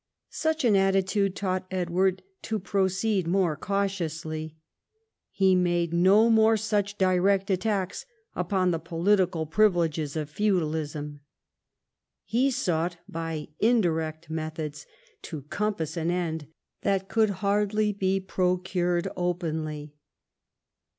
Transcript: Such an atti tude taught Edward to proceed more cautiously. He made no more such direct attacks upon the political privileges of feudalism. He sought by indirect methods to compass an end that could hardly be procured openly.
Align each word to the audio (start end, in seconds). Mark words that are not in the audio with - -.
Such 0.31 0.65
an 0.65 0.73
atti 0.73 1.05
tude 1.05 1.35
taught 1.35 1.67
Edward 1.69 2.23
to 2.41 2.57
proceed 2.57 3.27
more 3.27 3.55
cautiously. 3.55 4.55
He 5.29 5.53
made 5.53 5.93
no 5.93 6.27
more 6.31 6.57
such 6.57 6.97
direct 6.97 7.51
attacks 7.51 8.07
upon 8.35 8.71
the 8.71 8.79
political 8.79 9.45
privileges 9.45 10.15
of 10.15 10.31
feudalism. 10.31 11.19
He 12.25 12.49
sought 12.49 12.97
by 13.07 13.49
indirect 13.59 14.27
methods 14.27 14.87
to 15.21 15.43
compass 15.51 15.95
an 15.95 16.09
end 16.09 16.47
that 16.81 17.07
could 17.07 17.29
hardly 17.45 17.93
be 17.93 18.19
procured 18.19 19.07
openly. 19.15 19.93